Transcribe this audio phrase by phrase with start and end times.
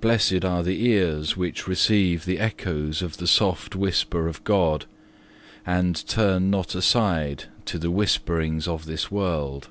[0.00, 4.86] Blessed are the ears which receive the echoes of the soft whisper of God,
[5.66, 9.66] and turn not aside to the whisperings of this world.